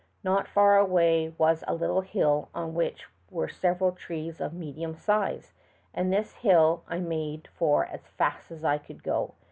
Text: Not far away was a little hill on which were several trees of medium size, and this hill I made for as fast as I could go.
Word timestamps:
Not 0.23 0.47
far 0.47 0.77
away 0.79 1.35
was 1.37 1.63
a 1.67 1.75
little 1.75 2.01
hill 2.01 2.49
on 2.55 2.73
which 2.73 3.05
were 3.29 3.47
several 3.47 3.91
trees 3.91 4.41
of 4.41 4.51
medium 4.51 4.95
size, 4.97 5.53
and 5.93 6.11
this 6.11 6.33
hill 6.37 6.81
I 6.87 6.97
made 6.99 7.47
for 7.55 7.85
as 7.85 8.07
fast 8.07 8.49
as 8.49 8.63
I 8.65 8.79
could 8.79 9.03
go. 9.03 9.35